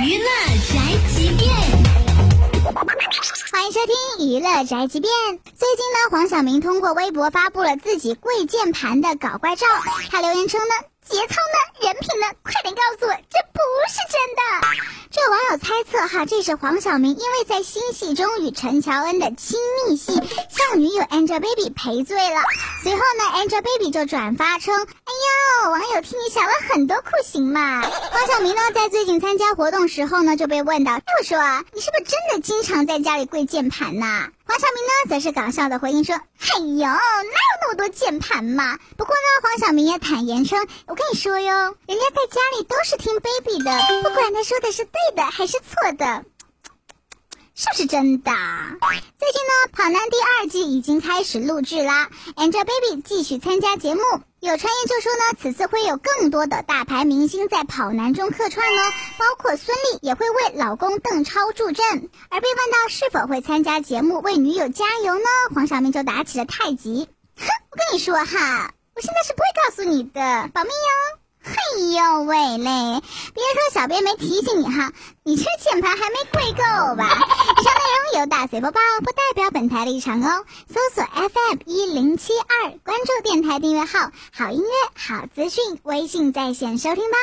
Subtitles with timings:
[0.00, 0.28] 娱乐
[0.70, 1.50] 宅急便
[3.50, 5.10] 欢迎收听娱乐宅急便。
[5.56, 9.66] 最近呢黄晓明通过微博发布了自己跪键盘的搞怪照
[10.08, 10.74] 他留言称呢
[11.04, 13.40] 节操呢人品呢快点告诉我这
[15.28, 22.40] 网友猜测哈，这是黄晓明因为在新戏中与陈乔恩的亲密戏，向女友 Angelababy 赔罪了。
[22.82, 25.12] 随后呢，Angelababy 就转发称，哎
[25.64, 27.82] 呦，网友替你想了很多酷刑嘛。
[27.82, 34.28] 黄晓明呢，在最近参加活动时候呢，就被问到，我说啊，你是不是真的经常在家里跪键盘呐？
[34.46, 38.78] 黄晓明呢，则是搞笑的回应说，哎呦，那么多键盘嘛？
[38.96, 46.24] 不过呢，黄晓明也坦言称，我跟你说哟，人家在家里都是听 baby 的，不管他说的是对的还是错的。
[47.54, 48.30] 是不是真的？
[48.30, 54.00] 最近呢，《跑男》第二季已经开始录制啦，Angelababy 继续参加节目。
[54.38, 62.08] 有传言就说呢，此次会有更多的大牌明星在《跑男》中客串哦，包括孙俪也会为老公邓超助阵。
[62.30, 67.08] 而被问到是否会参加节目为女友加油呢，黄晓明就打起了太极。
[67.78, 71.18] 跟你说哈，我现在是不会告诉你的，保密哟。
[71.40, 71.54] 嘿
[71.94, 73.02] 呦喂嘞！
[73.32, 76.58] 别说小编没提醒你哈，你这键盘还没跪够
[76.96, 77.04] 吧？
[77.06, 77.80] 以上内
[78.12, 80.44] 容由大嘴播报，不代表本台立场哦。
[80.68, 87.16] 搜索 FM 一零七二，关注电台订阅号，好音乐好资讯，微信在线收听吧。